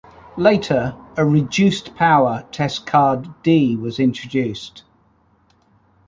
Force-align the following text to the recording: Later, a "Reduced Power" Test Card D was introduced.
Later, 0.37 0.95
a 1.15 1.23
"Reduced 1.23 1.93
Power" 1.93 2.43
Test 2.51 2.87
Card 2.87 3.29
D 3.43 3.75
was 3.75 3.99
introduced. 3.99 4.81